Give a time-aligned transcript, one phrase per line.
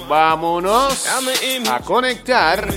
[0.07, 1.05] Vámonos
[1.69, 2.67] a conectar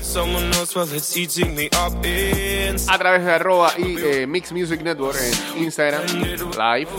[2.89, 5.17] a través de arroba y eh, Mix Music Network
[5.57, 6.05] en Instagram
[6.57, 6.91] Live.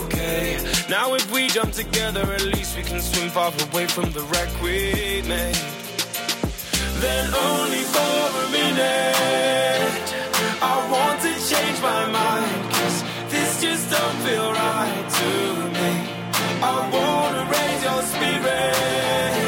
[10.61, 15.62] I want to change my mind, cause this just don't feel right to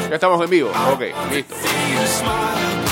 [0.08, 0.70] Ya estamos en vivo.
[0.92, 1.00] Ok,
[1.32, 1.54] listo.
[1.54, 2.86] see you smile.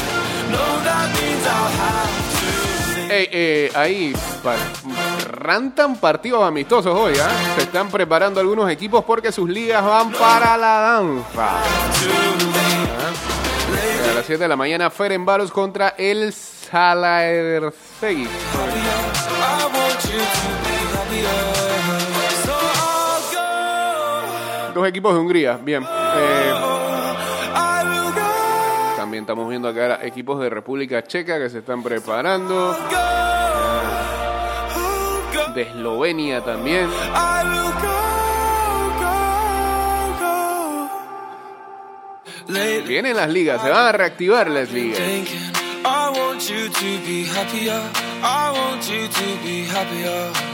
[0.50, 3.12] No, that means I'll have to leave.
[3.12, 4.14] Ey, eh, ahí
[5.30, 7.30] rantan partidos amistosos hoy, ¿ah?
[7.56, 11.58] Se están preparando algunos equipos porque sus ligas van para la danza.
[14.10, 18.28] A las 7 de la mañana, Ferenbaros contra el Salaercegui.
[24.74, 25.84] Dos equipos de Hungría, bien.
[25.84, 26.54] Eh,
[28.96, 32.76] también estamos viendo acá equipos de República Checa que se están preparando.
[35.54, 36.88] De Eslovenia también.
[42.86, 44.98] Vienen las ligas, se van a reactivar las ligas.
[44.98, 47.80] I want you to be happier.
[48.22, 50.53] I want you to be happier.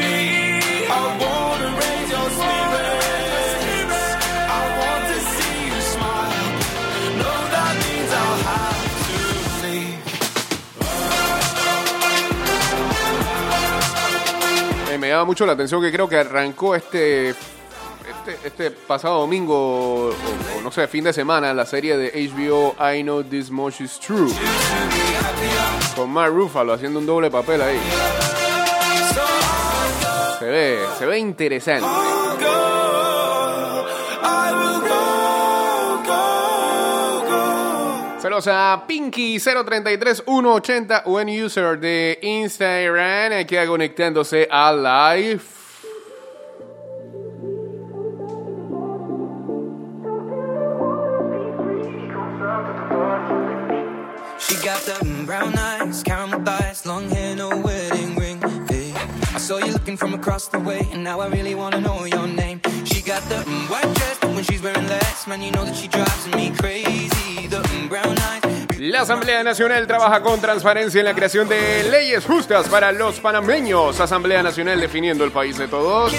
[15.25, 20.71] Mucho la atención que creo que arrancó este, este, este pasado domingo, o, o no
[20.71, 24.31] sé, fin de semana, la serie de HBO I Know This Much Is True.
[25.95, 27.79] Con Mark Ruffalo haciendo un doble papel ahí.
[30.39, 31.87] Se ve, se ve interesante.
[38.41, 45.43] Saludos a Pinky033180, buen user de Instagram, aquí conectándose a live.
[54.39, 58.39] She got the brown eyes, caramel thighs, long hair, no wedding ring.
[58.69, 58.93] Hey,
[59.35, 62.25] I saw you looking from across the way, and now I really wanna know your
[62.27, 62.59] name.
[62.85, 65.87] She got the white dress, but when she's wearing less, man, you know that she
[65.87, 67.10] drives me crazy.
[68.79, 73.99] La Asamblea Nacional trabaja con transparencia en la creación de leyes justas para los panameños.
[73.99, 76.13] Asamblea Nacional definiendo el país de todos.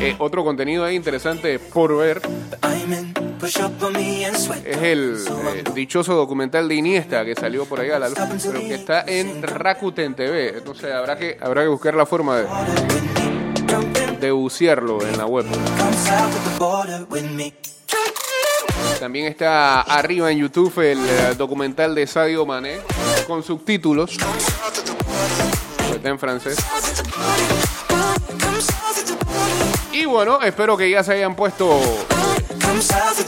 [0.00, 2.20] Eh, otro contenido ahí interesante por ver
[4.64, 8.60] es el eh, dichoso documental de Iniesta que salió por ahí a la luz, pero
[8.60, 10.58] que está en Rakuten TV.
[10.58, 12.46] Entonces habrá que, habrá que buscar la forma de,
[14.20, 15.46] de bucearlo en la web.
[19.00, 22.80] También está arriba en YouTube el eh, documental de Sadio Mané
[23.26, 24.16] con subtítulos.
[25.94, 26.56] Está en francés.
[29.92, 31.80] Y bueno, espero que ya se hayan puesto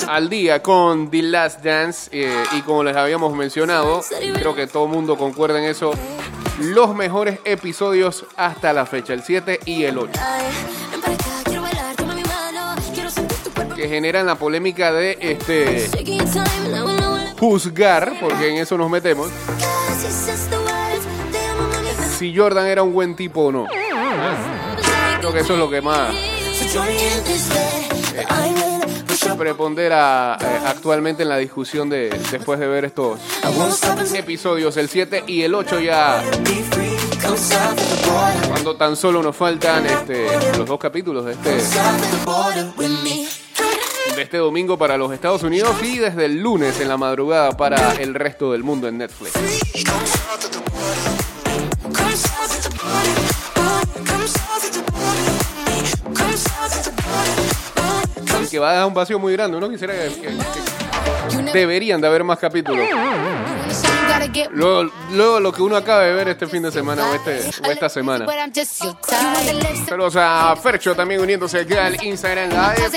[0.08, 4.03] al día con The Last Dance eh, y como les habíamos mencionado,
[4.35, 5.93] creo que todo el mundo concuerda en eso,
[6.58, 10.20] los mejores episodios hasta la fecha, el 7 y el 8.
[13.81, 15.88] Que generan la polémica de este
[17.38, 19.31] juzgar, porque en eso nos metemos,
[22.19, 23.67] si Jordan era un buen tipo o no.
[25.21, 26.15] Creo que eso es lo que más
[29.41, 33.19] prepondera eh, actualmente en la discusión de después de ver estos
[34.15, 36.23] episodios, el 7 y el 8 ya
[38.49, 40.27] cuando tan solo nos faltan este,
[40.59, 41.59] los dos capítulos de este
[44.20, 48.14] este domingo para los Estados Unidos y desde el lunes en la madrugada para el
[48.14, 49.32] resto del mundo en Netflix.
[58.50, 59.56] que va a dejar un vacío muy grande.
[59.56, 60.80] Uno quisiera que,
[61.52, 62.87] deberían de haber más capítulos.
[64.52, 67.70] Luego, luego, lo que uno acaba de ver este fin de semana o, este, o
[67.70, 68.26] esta semana.
[69.88, 72.88] Saludos a Fercho también uniéndose aquí al Instagram Live.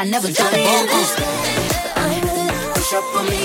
[0.00, 0.86] I never drop the ball.
[2.72, 3.39] Push up on me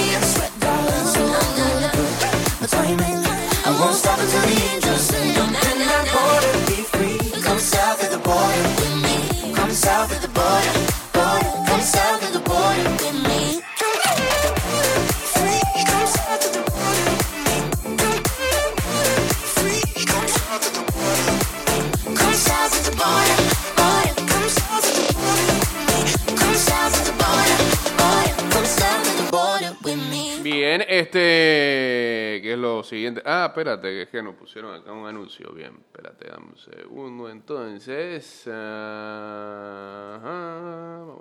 [31.16, 32.42] Este.
[32.44, 33.22] ¿Qué es lo siguiente?
[33.26, 35.50] Ah, espérate, que es que nos pusieron acá un anuncio.
[35.54, 37.30] Bien, espérate, dame un segundo.
[37.30, 38.44] Entonces.
[38.46, 38.60] vamos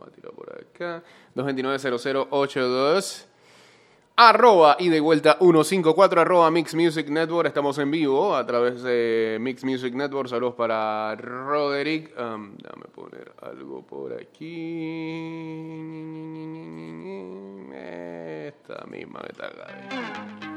[0.04, 1.04] a tirar por acá.
[1.36, 3.26] 229-0082.
[4.16, 7.46] Arroba y de vuelta 154 arroba Mix Music Network.
[7.46, 10.28] Estamos en vivo a través de Mix Music Network.
[10.28, 12.10] Saludos para Roderick.
[12.18, 15.54] Um, dame poner algo por aquí.
[18.86, 20.53] Misma que está acá.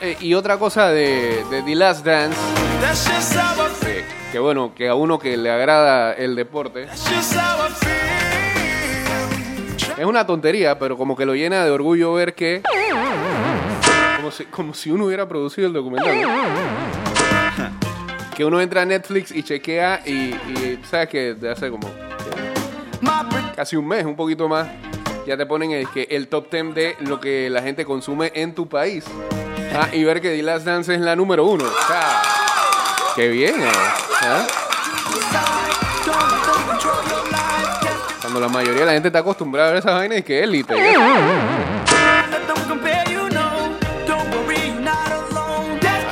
[0.00, 2.36] Eh, y otra cosa de, The Last Dance,
[4.32, 6.88] que, bueno, que a uno que le agrada el deporte,
[9.96, 12.62] es una tontería, pero como que lo llena de orgullo ver que,
[14.50, 16.16] como si, uno hubiera producido el documental,
[18.34, 21.88] que uno entra a Netflix y chequea y, y sabes que de hace como
[23.54, 24.66] casi un mes, un poquito más,
[25.26, 28.54] ya te ponen el, que el top 10 de lo que la gente consume en
[28.54, 29.04] tu país.
[29.78, 31.64] Ah, y ver que The Last Dance es la número uno.
[31.64, 32.22] O sea,
[33.14, 33.68] qué bien, ¿eh?
[38.22, 40.74] Cuando la mayoría de la gente está acostumbrada a ver esas vainas, es que élite.
[40.74, 40.88] Está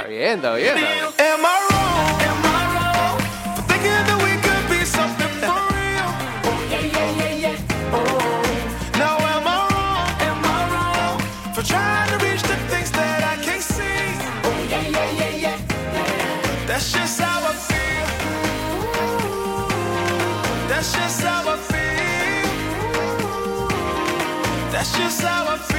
[0.09, 0.76] bien, está bien.
[0.76, 1.03] Está bien.
[20.68, 21.78] That's just how I feel.
[24.73, 25.74] That's just how I feel.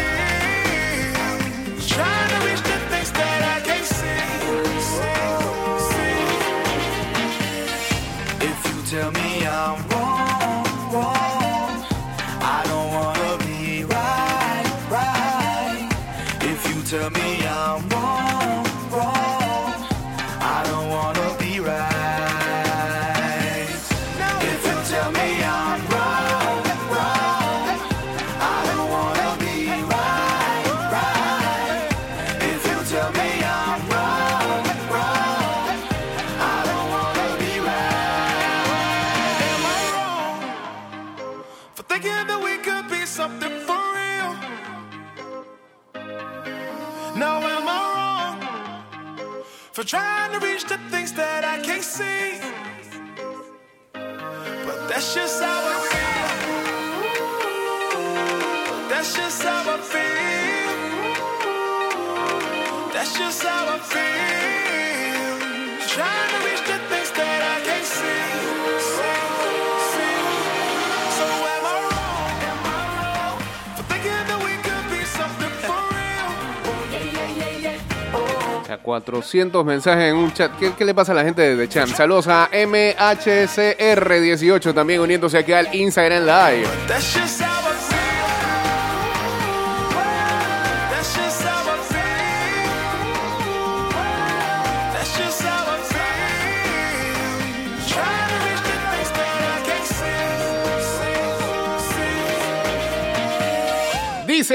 [78.85, 80.51] 400 mensajes en un chat.
[80.59, 81.87] ¿Qué, qué le pasa a la gente de Chan?
[81.87, 86.67] Saludos a MHCR18 también uniéndose aquí al Instagram Live.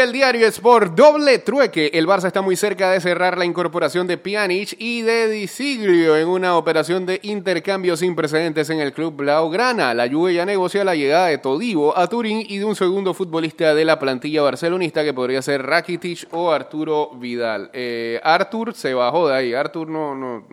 [0.00, 1.90] El diario Sport, doble trueque.
[1.92, 6.16] El Barça está muy cerca de cerrar la incorporación de Pjanic y de Di Siglio
[6.16, 9.92] en una operación de intercambio sin precedentes en el club Blaugrana.
[9.92, 13.74] La Juve ya negocia la llegada de Todibo a Turín y de un segundo futbolista
[13.74, 17.70] de la plantilla barcelonista que podría ser Rakitic o Arturo Vidal.
[17.74, 19.54] Eh, Artur se bajó de ahí.
[19.54, 20.46] Artur no, no,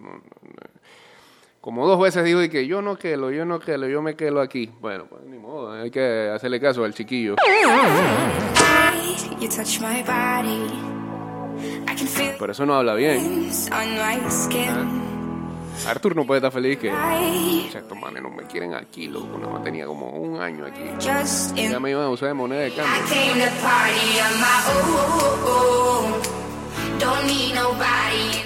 [1.61, 4.41] como dos veces dijo y que yo no quelo, yo no quelo, yo me quedo
[4.41, 4.69] aquí.
[4.79, 7.35] Bueno, pues ni modo, hay que hacerle caso al chiquillo.
[12.37, 13.49] Por eso no habla bien.
[14.29, 15.07] skin.
[15.87, 19.37] Artur no puede estar feliz que I estos manes no me quieren aquí, loco.
[19.37, 20.81] No tenía como un año aquí.
[21.69, 22.93] Ya me iban a usar de moneda de cambio.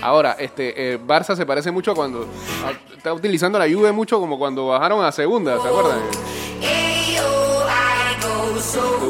[0.01, 2.27] Ahora, este, eh, Barça se parece mucho a cuando
[2.65, 5.99] a- está utilizando la Juve mucho como cuando bajaron a segunda, ¿se acuerdan?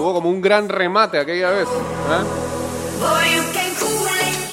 [0.01, 1.67] Hubo como un gran remate aquella vez.
[2.09, 2.23] ¿ah?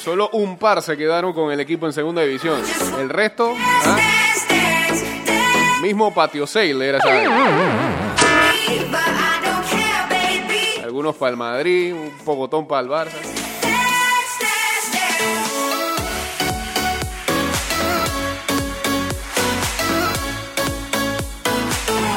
[0.04, 2.60] Solo un par se quedaron con el equipo en segunda división.
[3.00, 3.96] El resto, ¿ah?
[5.80, 7.08] Mismo patio sale era esa.
[10.84, 13.16] Algunos para el Madrid, un pocotón para el Barça.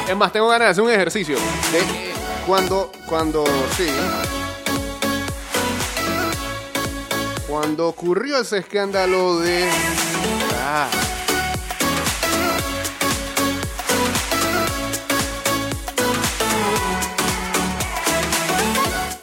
[0.09, 1.37] Es más, tengo ganas de hacer un ejercicio.
[2.51, 3.45] Cuando, cuando,
[3.77, 3.87] sí.
[7.47, 9.69] Cuando ocurrió ese escándalo de...
[10.59, 10.89] Ah.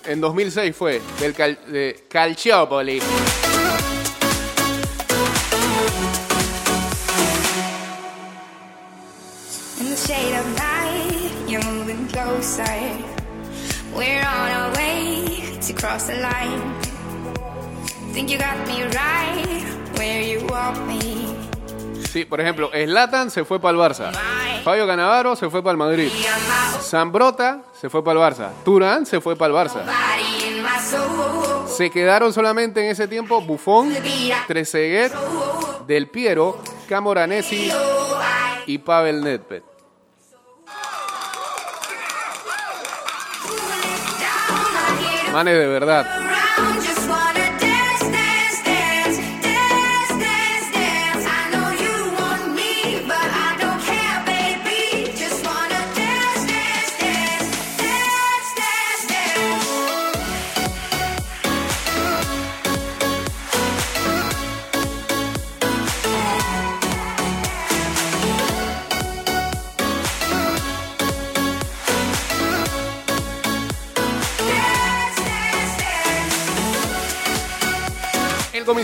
[0.07, 3.01] En 2006 fue, del Cal- de Calciopoli.
[15.99, 16.63] Cross the line.
[18.13, 19.65] Think you got me right
[19.97, 21.27] where you want me.
[22.13, 24.13] Sí, por ejemplo, Slatan se fue para el Barça.
[24.65, 26.11] Fabio Canavaro se fue para el Madrid.
[26.81, 28.51] Zambrota se fue para el Barça.
[28.65, 29.83] Turán se fue para el Barça.
[31.67, 33.95] Se quedaron solamente en ese tiempo Buffon,
[34.47, 35.13] Trezeguet,
[35.87, 37.71] Del Piero, Camoranesi
[38.67, 39.63] y Pavel Nedved.
[45.33, 46.18] Manes de verdad.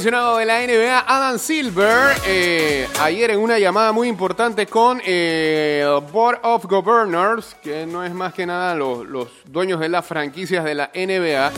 [0.04, 6.12] De la NBA, Adam Silver, eh, ayer en una llamada muy importante con eh, el
[6.12, 10.62] Board of Governors, que no es más que nada los, los dueños de las franquicias
[10.62, 11.50] de la NBA,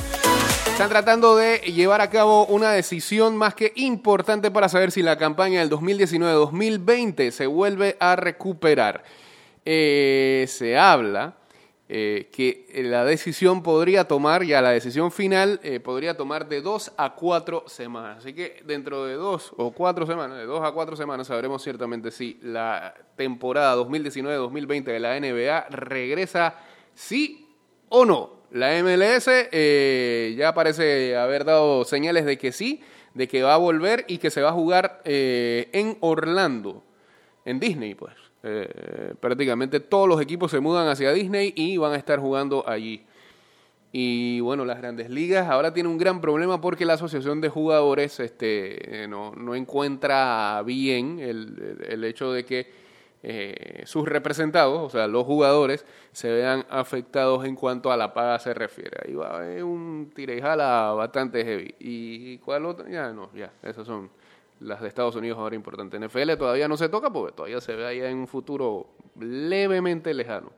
[0.71, 5.19] están tratando de llevar a cabo una decisión más que importante para saber si la
[5.19, 9.03] campaña del 2019-2020 se vuelve a recuperar.
[9.65, 11.35] Eh, se habla
[11.89, 16.93] eh, que la decisión podría tomar, ya la decisión final eh, podría tomar de dos
[16.97, 18.19] a cuatro semanas.
[18.19, 22.11] Así que dentro de dos o cuatro semanas, de dos a cuatro semanas, sabremos ciertamente
[22.11, 26.57] si la temporada 2019-2020 de la NBA regresa
[26.95, 27.47] sí
[27.89, 28.37] o no.
[28.51, 32.81] La MLS eh, ya parece haber dado señales de que sí,
[33.15, 36.85] de que va a volver y que se va a jugar eh, en Orlando,
[37.45, 38.15] en Disney, pues.
[38.49, 43.05] Eh, prácticamente todos los equipos se mudan hacia Disney y van a estar jugando allí.
[43.91, 48.21] Y bueno, las grandes ligas ahora tienen un gran problema porque la asociación de jugadores
[48.21, 52.71] este, eh, no, no encuentra bien el, hecho de que
[53.25, 58.39] eh, sus representados, o sea, los jugadores, se vean afectados en cuanto a la paga
[58.39, 58.97] se refiere.
[59.05, 61.75] Ahí va a haber un tira y jala bastante heavy.
[61.81, 62.89] ¿Y cuál otro?
[62.89, 64.11] Ya no, ya, esas son
[64.61, 66.01] las de Estados Unidos ahora importantes.
[66.01, 70.53] NFL todavía no se toca porque todavía se ve allá en un futuro levemente lejano.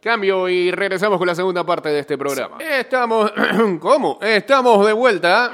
[0.00, 2.58] Cambio y regresamos con la segunda parte de este programa.
[2.60, 3.32] Estamos,
[3.80, 4.18] ¿cómo?
[4.22, 5.52] Estamos de vuelta.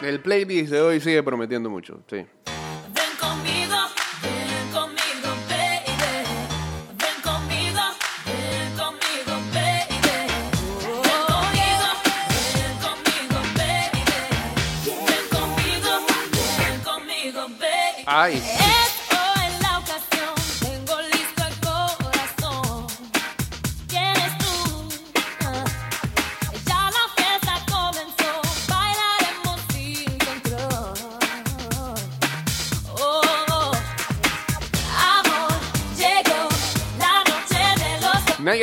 [0.00, 2.24] El playlist de hoy sigue prometiendo mucho, sí.
[18.06, 18.40] Ay.
[18.40, 18.71] Sí.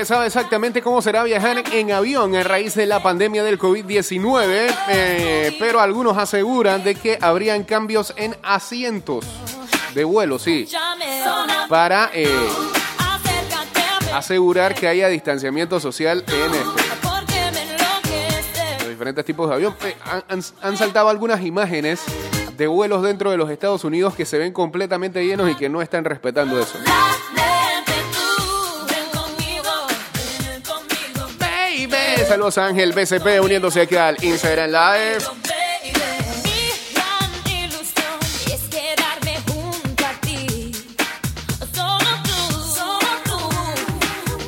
[0.05, 5.55] Sabe exactamente cómo será viajar en avión a raíz de la pandemia del COVID-19, eh,
[5.59, 9.25] pero algunos aseguran de que habrían cambios en asientos
[9.93, 10.67] de vuelo, sí,
[11.67, 12.27] para eh,
[14.13, 16.81] asegurar que haya distanciamiento social en este.
[18.79, 19.75] los diferentes tipos de avión.
[19.83, 19.95] Eh,
[20.61, 22.01] han saltado algunas imágenes
[22.59, 25.81] de vuelos dentro de los Estados Unidos que se ven completamente llenos y que no
[25.81, 26.77] están respetando eso.
[32.29, 35.25] Saludos a Ángel BCP uniéndose aquí al Instagram Live.
[35.47, 35.93] baby.
[36.43, 37.31] Mi gran
[37.63, 40.71] ilusión es quedarme junto a ti.
[41.73, 42.37] Solo tú,
[42.71, 43.39] solo tú.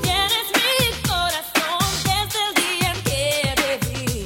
[0.04, 3.20] Tienes mi corazón desde el día en que
[3.56, 4.26] te vi.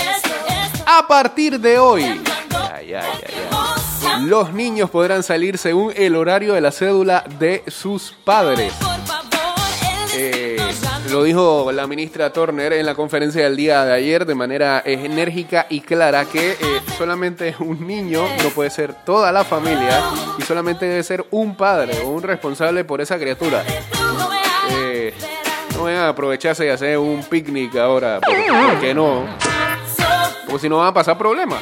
[0.00, 0.32] Esto,
[0.72, 0.84] esto.
[0.86, 6.62] A partir de hoy, ay, ay, ay, los niños podrán salir según el horario de
[6.62, 8.72] la cédula de sus padres.
[11.14, 15.64] Lo dijo la ministra Turner en la conferencia del día de ayer de manera enérgica
[15.70, 16.56] y clara que eh,
[16.98, 20.02] solamente un niño no puede ser toda la familia
[20.36, 23.62] y solamente debe ser un padre o un responsable por esa criatura.
[24.72, 25.14] Eh,
[25.76, 29.24] no vayan a aprovecharse y hacer un picnic ahora, porque, no,
[30.46, 31.60] porque si no van a pasar problemas.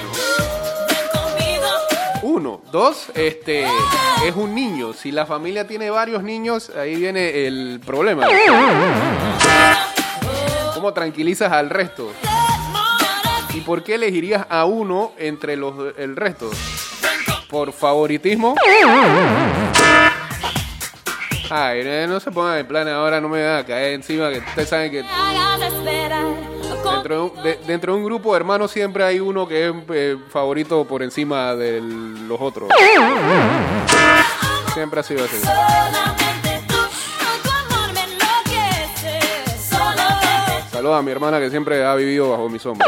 [2.72, 3.64] Dos, este
[4.26, 4.94] es un niño.
[4.94, 8.26] Si la familia tiene varios niños, ahí viene el problema.
[10.74, 12.10] ¿Cómo tranquilizas al resto?
[13.54, 16.50] ¿Y por qué elegirías a uno entre los el resto?
[17.48, 18.56] ¿Por favoritismo?
[21.54, 24.68] Ay, no se pongan en plan ahora, no me van a caer encima, que ustedes
[24.70, 25.02] saben que
[26.94, 29.74] dentro de, un, de- dentro de un grupo de hermanos siempre hay uno que es
[29.90, 32.70] eh, favorito por encima de los otros.
[34.72, 35.36] Siempre ha sido así.
[40.70, 42.86] Saludos a mi hermana que siempre ha vivido bajo mi sombra.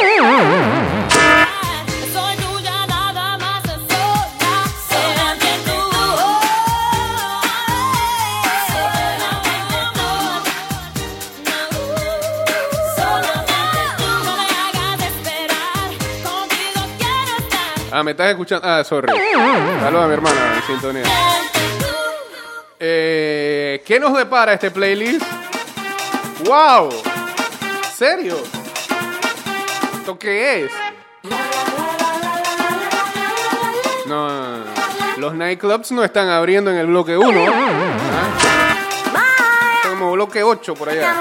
[17.96, 18.66] Ah, me estás escuchando.
[18.66, 19.07] Ah, sorry.
[19.07, 21.04] Saludos a mi hermana en sintonía.
[22.80, 25.24] Eh, ¿Qué nos depara este playlist?
[26.44, 26.90] ¡Wow!
[27.96, 28.37] ¿Serio?
[30.00, 30.72] ¿Esto qué es?
[34.09, 34.64] No,
[35.18, 37.52] los nightclubs no están abriendo en el bloque 1.
[39.88, 41.20] Como bloque 8 por allá.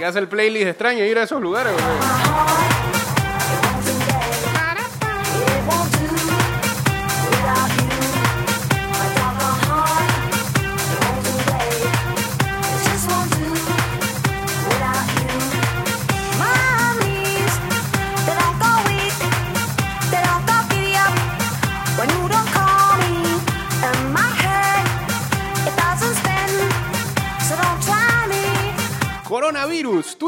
[0.00, 1.74] Que hace el playlist extraño ir a esos lugares.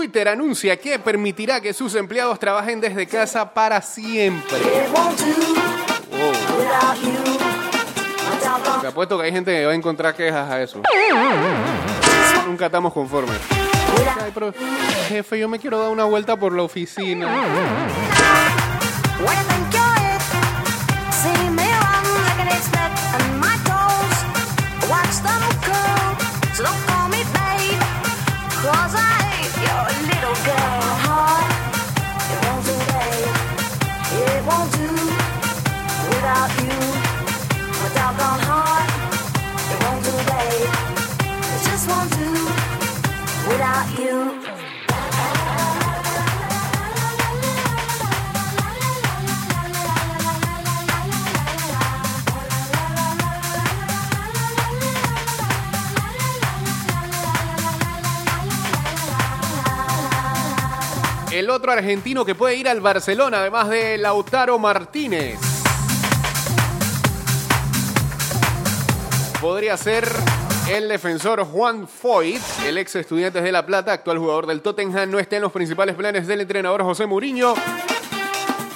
[0.02, 4.58] Twitter anuncia que permitirá que sus empleados trabajen desde casa para siempre.
[4.90, 5.14] Wow.
[8.80, 10.82] Te apuesto que hay gente que va a encontrar quejas a eso.
[12.48, 13.38] Nunca estamos conformes.
[14.20, 14.52] Ay, pero,
[15.08, 17.28] jefe, yo me quiero dar una vuelta por la oficina.
[61.62, 65.38] Otro argentino que puede ir al Barcelona, además de Lautaro Martínez.
[69.40, 70.08] Podría ser
[70.68, 75.20] el defensor Juan Foyt, el ex estudiante de La Plata, actual jugador del Tottenham, no
[75.20, 77.54] está en los principales planes del entrenador José Mourinho.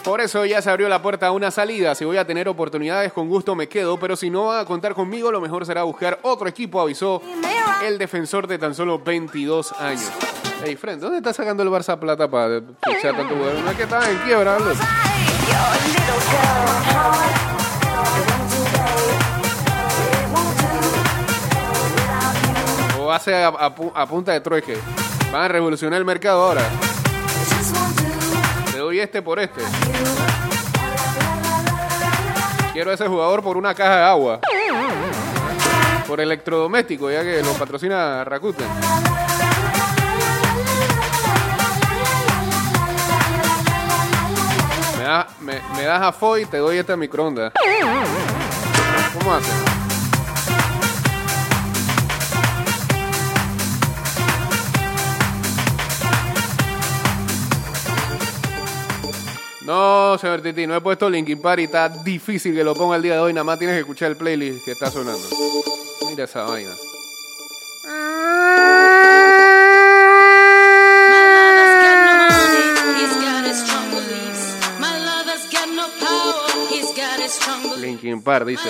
[0.06, 1.96] Por eso ya se abrió la puerta a una salida.
[1.96, 4.94] Si voy a tener oportunidades, con gusto me quedo, pero si no va a contar
[4.94, 7.20] conmigo, lo mejor será buscar otro equipo, avisó
[7.84, 10.08] el defensor de tan solo 22 años.
[10.62, 13.58] Hey, Fred, ¿dónde está sacando el Barça plata para fichar tanto jugador?
[13.58, 14.58] No es que estaba en quiebra.
[23.00, 24.78] O hace a, a a punta de trueque.
[25.32, 26.62] Van a revolucionar el mercado ahora.
[29.00, 29.60] Este por este.
[32.72, 34.40] Quiero ese jugador por una caja de agua.
[36.06, 38.66] Por electrodoméstico, ya que lo patrocina Rakuten.
[44.98, 47.52] Me, da- me- das a Foy y te doy este microondas.
[49.18, 49.75] ¿Cómo hace?
[59.66, 63.02] No, señor Titi, no he puesto Linkin Park y está difícil que lo ponga el
[63.02, 63.32] día de hoy.
[63.32, 65.26] Nada más tienes que escuchar el playlist que está sonando.
[66.08, 66.70] Mira esa vaina.
[77.78, 78.68] Linkin Park dice.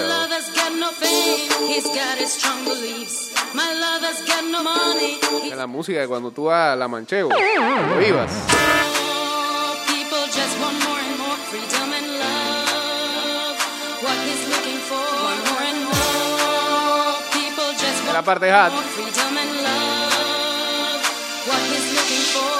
[5.44, 7.28] Es la música de cuando tú vas a la manchego.
[7.28, 8.32] Cuando ibas.
[18.12, 18.46] La parte.
[18.46, 21.02] Freedom and love,
[21.46, 22.56] what he's looking for.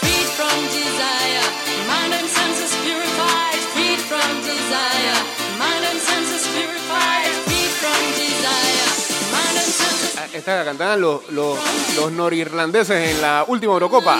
[0.00, 1.46] Freed from desire,
[1.86, 3.60] mind and senses purified.
[3.74, 5.16] Freed from desire,
[5.58, 7.32] mind and senses purified.
[7.46, 8.88] Freed from desire,
[9.32, 10.16] mind and senses.
[10.18, 11.58] Ah, Esta la cantaban los, los,
[11.96, 14.18] los norirlandeses en la última Eurocopa.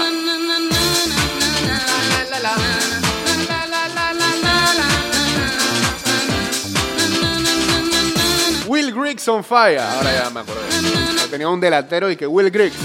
[8.93, 9.79] Will Griggs on fire.
[9.79, 10.61] Ahora ya me acordé.
[11.31, 12.77] Tenía un delantero y que Will Griggs.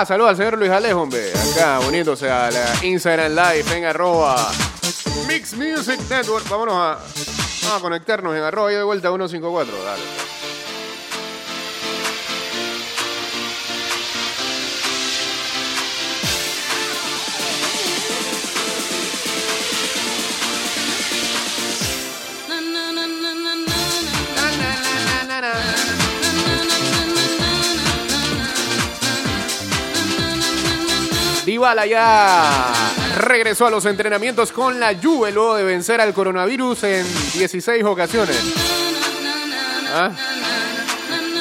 [0.00, 1.30] Ah, saludos al señor Luis Alejo, hombre.
[1.52, 4.50] Acá uniéndose a la Instagram Live en arroba
[5.28, 6.48] Mix Music Network.
[6.48, 9.84] Vámonos a, a conectarnos en arroba y de vuelta 154.
[9.84, 10.29] Dale.
[31.60, 32.72] Dybala ya
[33.18, 38.40] regresó a los entrenamientos con la Juve luego de vencer al coronavirus en 16 ocasiones.
[39.92, 40.10] ¿Ah?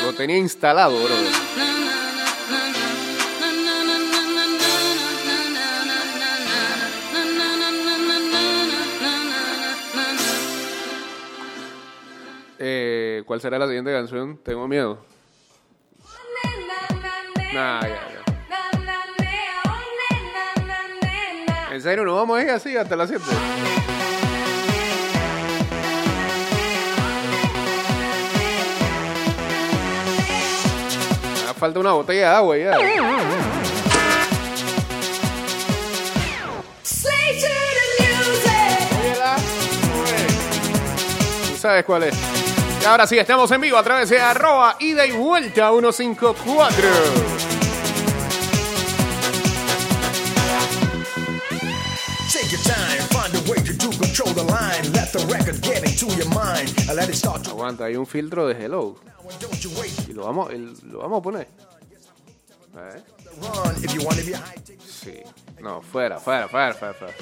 [0.04, 1.16] Lo tenía instalado, bro.
[12.58, 14.38] Eh, ¿Cuál será la siguiente canción?
[14.44, 15.02] Tengo miedo.
[17.54, 18.19] Nah, ya, ya.
[21.80, 23.24] ¿En serio nos vamos a ir así hasta las 7?
[31.48, 32.74] Ah, Falta una botella de agua ya.
[41.48, 42.16] Tú sabes cuál es.
[42.82, 47.29] Y ahora sí, estamos en vivo a través de arroba ida y vuelta 154.
[52.50, 54.92] Take your time, find a way to do control the line.
[54.94, 58.08] Let the record get into your mind and let it start to Aguanta, hay un
[58.08, 58.96] filtro de hello.
[60.08, 61.48] Y lo vamos, el- lo vamos a poner.
[62.76, 63.04] ¿Eh?
[64.84, 65.20] Sí.
[65.62, 66.94] No, fuera, fuera, fuera, fuera.
[66.96, 67.14] fuera.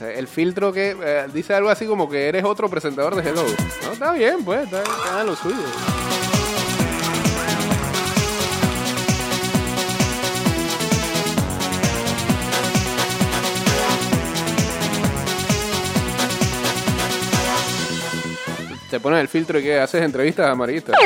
[0.00, 3.44] El filtro que eh, dice algo así como que eres otro presentador de Hello.
[3.84, 5.56] No, está bien, pues, está, está lo suyo.
[18.90, 20.96] Te pones el filtro y que haces entrevistas amarillistas.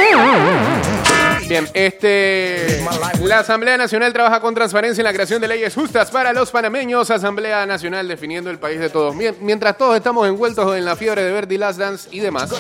[1.48, 2.83] Bien, este.
[3.24, 7.11] La Asamblea Nacional trabaja con transparencia en la creación de leyes justas para los panameños.
[7.11, 9.14] Asamblea Nacional definiendo el país de todos.
[9.14, 12.50] Mien- Mientras todos estamos envueltos en la fiebre de Verdi Last Dance y demás.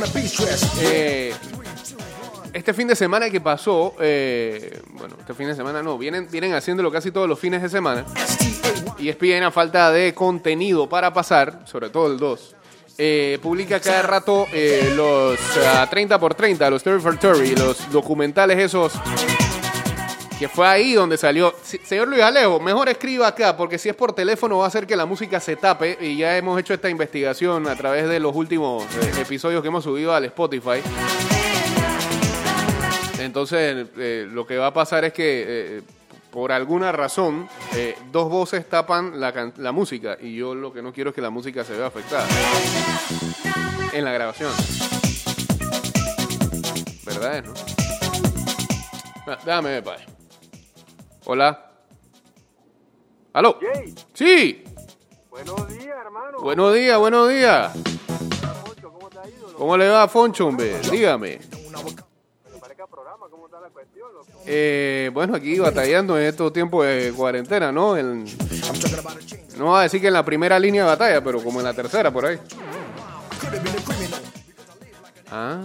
[0.80, 1.32] Eh,
[2.52, 6.52] este fin de semana que pasó, eh, bueno, este fin de semana no, vienen, vienen
[6.52, 8.04] haciéndolo casi todos los fines de semana.
[8.98, 12.56] Y ESPN, a falta de contenido para pasar, sobre todo el 2,
[12.98, 17.92] eh, publica cada rato eh, los ah, 30 por 30, los 30 for 30, los
[17.92, 18.92] documentales esos
[20.42, 21.54] que fue ahí donde salió.
[21.62, 24.96] Señor Luis Alejo, mejor escriba acá, porque si es por teléfono va a hacer que
[24.96, 25.98] la música se tape.
[26.00, 29.84] Y ya hemos hecho esta investigación a través de los últimos eh, episodios que hemos
[29.84, 30.82] subido al Spotify.
[33.20, 35.82] Entonces, eh, lo que va a pasar es que, eh,
[36.32, 40.16] por alguna razón, eh, dos voces tapan la, música.
[40.18, 42.26] Y yo lo que no quiero es que la música se vea afectada
[43.92, 44.50] en la grabación.
[47.04, 47.52] ¿Verdad, no?
[49.26, 50.06] Ah, Déjame ver, padre.
[51.26, 51.70] Hola.
[53.34, 53.58] ¿Aló?
[53.60, 54.64] Jay, Sí.
[55.28, 56.38] buenos días, hermano.
[56.40, 57.72] Buenos días, buenos días.
[58.82, 59.46] ¿cómo te ha ido?
[59.48, 59.58] loco?
[59.58, 60.80] ¿Cómo le va a Foncho, hombre?
[60.90, 61.51] Dígame.
[64.46, 67.96] Eh, bueno, aquí batallando en estos tiempos de cuarentena, ¿no?
[67.96, 71.74] No voy a decir que en la primera línea de batalla, pero como en la
[71.74, 72.38] tercera, por ahí.
[75.30, 75.62] Ah.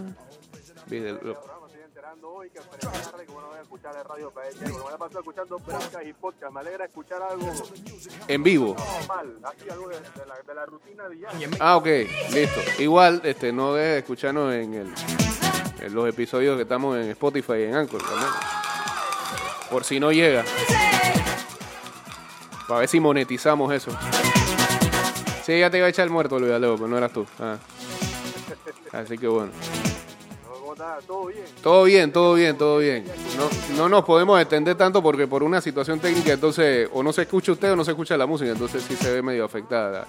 [2.24, 2.60] Hoy que
[8.28, 8.76] en vivo.
[11.60, 11.88] Ah, ok,
[12.34, 12.60] listo.
[12.80, 14.94] Igual, este, no deje de escucharnos en, el,
[15.82, 18.30] en los episodios que estamos en Spotify y en Anchor también.
[19.70, 20.44] Por si no llega.
[22.68, 23.92] Para ver si monetizamos eso.
[25.46, 27.26] Sí, ya te iba a echar el muerto, Luis Alejo, pero no eras tú.
[27.40, 27.58] Ah.
[28.92, 29.52] Así que bueno.
[31.08, 31.44] ¿Todo bien?
[31.64, 33.06] Todo bien, todo bien, todo bien.
[33.36, 37.24] No, no nos podemos extender tanto porque por una situación técnica, entonces, o no se
[37.24, 40.06] escucha usted o no se escucha la música, entonces sí se ve medio afectada.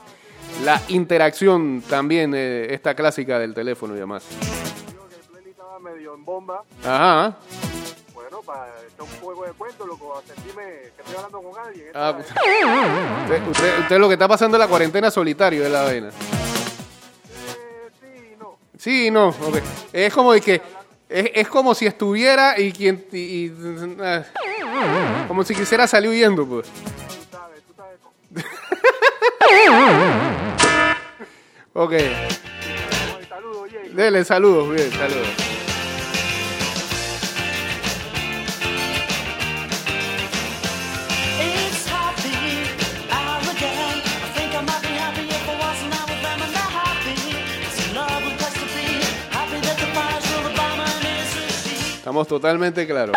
[0.63, 4.25] La, la interacción también, eh, esta clásica del teléfono y demás.
[6.15, 6.63] En bomba.
[6.85, 7.37] Ajá.
[8.15, 11.89] Bueno, para echar un juego de cuento, loco, sentirme que estoy hablando con alguien.
[11.95, 16.09] Ah, usted, usted, usted lo que está pasando en la cuarentena solitario es la vaina.
[16.09, 16.13] Eh,
[18.01, 18.59] sí, no.
[18.77, 19.35] Sí, no.
[19.93, 20.61] Es como de que.
[21.09, 23.07] Es, es como si estuviera y quien.
[23.13, 23.53] y- y-
[24.03, 24.25] ah,
[25.27, 26.67] como si quisiera salir huyendo, pues.
[26.69, 26.73] Tú
[27.31, 27.99] sabes, tú sabes.
[31.75, 31.93] Ok.
[33.29, 33.69] Saludos.
[33.93, 35.29] Dele saludos, bien, saludos.
[52.09, 53.15] Estamos totalmente claros.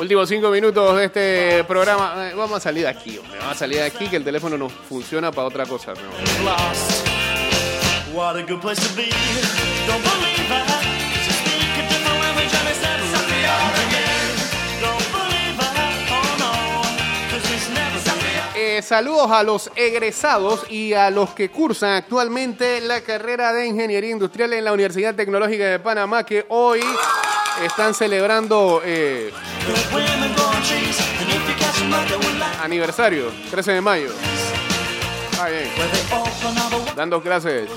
[0.00, 2.30] Últimos cinco minutos de este programa.
[2.30, 3.38] Eh, Vamos a salir de aquí, hombre.
[3.40, 5.92] Vamos a salir de aquí que el teléfono no funciona para otra cosa.
[5.92, 6.00] mi
[18.84, 24.52] saludos a los egresados y a los que cursan actualmente la carrera de Ingeniería Industrial
[24.52, 26.80] en la Universidad Tecnológica de Panamá, que hoy
[27.64, 29.32] están celebrando eh,
[32.62, 34.10] aniversario, 13 de mayo.
[36.94, 37.68] Dando clases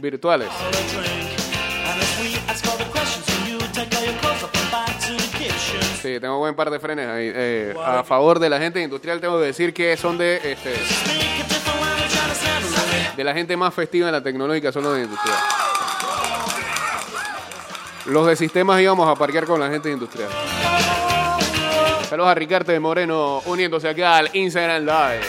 [0.00, 0.48] virtuales.
[6.04, 7.32] Sí, tengo buen par de frenes ahí.
[7.34, 10.74] Eh, a favor de la gente industrial tengo que decir que son de, este,
[13.16, 15.38] de la gente más festiva en la tecnológica, son los de industrial.
[18.04, 20.28] Los de sistemas íbamos a parquear con la gente industrial.
[22.06, 25.24] Saludos a Ricardo de Moreno uniéndose acá al Instagram Live.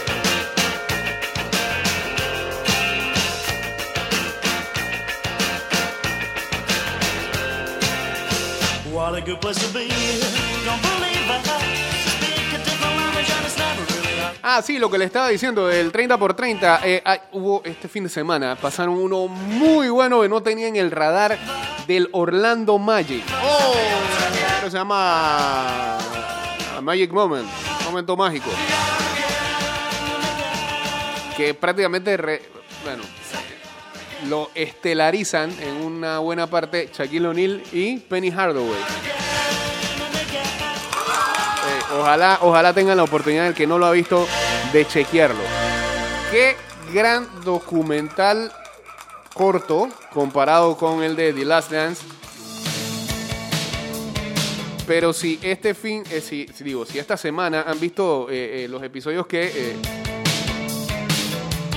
[8.91, 10.44] What a good place to be.
[14.47, 16.79] Ah, sí, lo que le estaba diciendo del 30 por 30.
[16.83, 20.75] eh, ah, hubo este fin de semana, pasaron uno muy bueno que no tenía en
[20.75, 21.38] el radar
[21.88, 23.23] del Orlando Magic.
[23.43, 23.73] Oh,
[24.63, 25.97] que se llama
[26.83, 27.47] Magic Moment,
[27.85, 28.51] momento mágico.
[31.35, 32.43] Que prácticamente, re-
[32.83, 33.03] bueno,
[34.29, 38.79] lo estelarizan en una buena parte Shaquille O'Neal y Penny Hardaway.
[41.97, 44.27] Ojalá, ojalá tengan la oportunidad, el que no lo ha visto,
[44.73, 45.41] de chequearlo.
[46.29, 46.58] Qué
[46.93, 48.51] gran documental
[49.34, 52.05] corto comparado con el de The Last Dance.
[54.86, 58.84] Pero si este fin, eh, si, digo, si esta semana han visto eh, eh, los
[58.84, 59.77] episodios que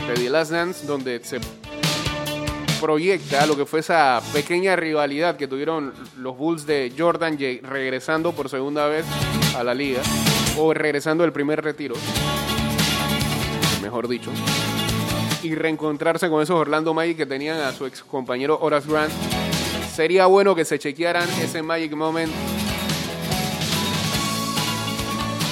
[0.07, 1.39] de The Last Dance, donde se
[2.81, 8.49] proyecta lo que fue esa pequeña rivalidad que tuvieron los Bulls de Jordan regresando por
[8.49, 9.05] segunda vez
[9.57, 10.01] a la liga
[10.57, 11.95] o regresando del primer retiro,
[13.83, 14.31] mejor dicho,
[15.43, 19.13] y reencontrarse con esos Orlando Magic que tenían a su ex compañero Horace Grant.
[19.95, 22.33] Sería bueno que se chequearan ese Magic Moment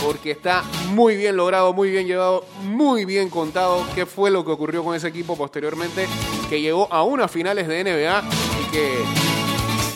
[0.07, 4.53] porque está muy bien logrado, muy bien llevado, muy bien contado qué fue lo que
[4.53, 6.07] ocurrió con ese equipo posteriormente,
[6.49, 8.23] que llegó a unas finales de NBA
[8.63, 9.05] y que,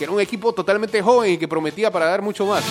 [0.03, 2.65] era un equipo totalmente joven y que prometía para dar mucho más.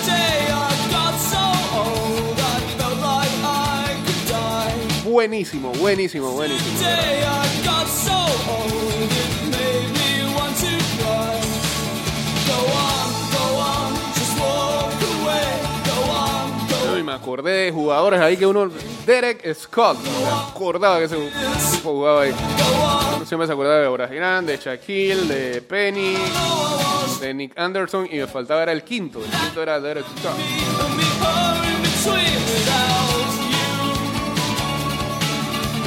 [5.03, 6.79] Buenísimo, buenísimo, buenísimo.
[17.05, 18.69] Me acordé de jugadores ahí que uno.
[19.09, 19.97] Derek Scott.
[20.03, 21.15] Me acordaba que ese
[21.71, 22.35] tipo jugaba ahí.
[23.15, 26.15] Uno siempre se acordaba de Horace Grant, de Shaquille, de Penny,
[27.19, 29.17] de Nick Anderson y me faltaba era el quinto.
[29.17, 30.35] El quinto era Derek Scott.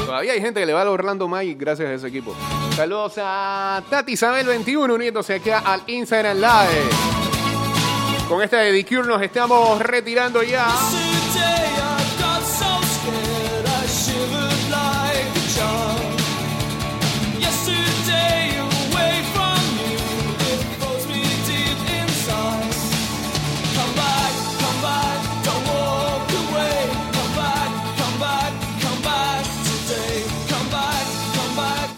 [0.04, 2.34] Todavía hay gente que le va al Orlando Magic gracias a ese equipo.
[2.74, 6.90] Saludos a Tati Isabel 21 uniéndose aquí al Instagram Live.
[8.28, 10.66] Con esta de DQ nos estamos retirando ya.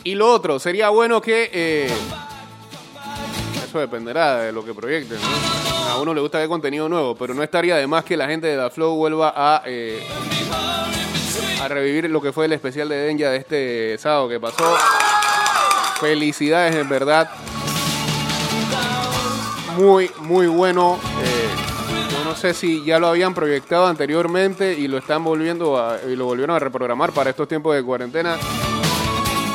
[0.05, 1.51] Y lo otro, sería bueno que...
[1.53, 1.91] eh,
[3.67, 5.19] eso dependerá de lo que proyecten.
[5.21, 5.91] ¿no?
[5.91, 8.47] A uno le gusta ver contenido nuevo, pero no estaría de más que la gente
[8.47, 10.07] de Da Flow vuelva a, eh,
[11.65, 14.77] a revivir lo que fue el especial de Denya de este sábado que pasó.
[15.99, 17.31] Felicidades, en verdad.
[19.79, 20.99] Muy, muy bueno.
[21.23, 26.15] Eh, no sé si ya lo habían proyectado anteriormente y lo están volviendo a, y
[26.17, 28.37] lo volvieron a reprogramar para estos tiempos de cuarentena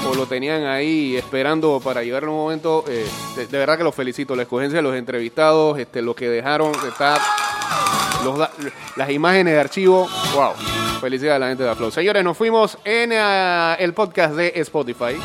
[0.10, 2.86] o lo tenían ahí esperando para llegar un momento.
[2.88, 4.36] eh, de, verdad que los felicito.
[4.36, 7.20] La escogencia de los entrevistados, este, lo que dejaron, está,
[8.96, 10.54] las imágenes de archivo, wow.
[11.00, 11.92] Felicidades a la gente de Flow.
[11.92, 15.16] Señores, nos fuimos en ah, el podcast de Spotify.